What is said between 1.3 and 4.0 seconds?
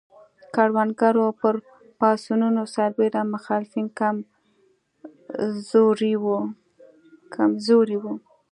پر پاڅونونو سربېره مخالفین